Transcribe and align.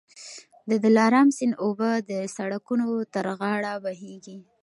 د 0.69 0.71
دلارام 0.85 1.27
سیند 1.37 1.53
اوبه 1.65 1.89
د 2.09 2.11
سړکونو 2.35 2.85
تر 3.13 3.25
غاړه 3.39 3.73
بهېږي. 3.83 4.37